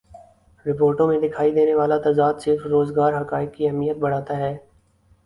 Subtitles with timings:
[0.65, 4.53] رپورٹوں میں دکھائی دینے والا تضاد صرف روزگار حقائق کی اہمیت بڑھاتا ہے